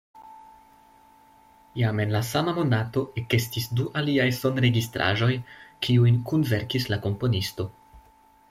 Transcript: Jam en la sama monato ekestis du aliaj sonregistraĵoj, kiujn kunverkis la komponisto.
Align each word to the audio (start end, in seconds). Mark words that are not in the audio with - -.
Jam 1.81 2.01
en 2.05 2.15
la 2.15 2.21
sama 2.29 2.55
monato 2.59 3.03
ekestis 3.23 3.69
du 3.81 3.87
aliaj 4.01 4.27
sonregistraĵoj, 4.39 5.31
kiujn 5.89 6.21
kunverkis 6.31 6.93
la 6.95 7.01
komponisto. 7.09 7.73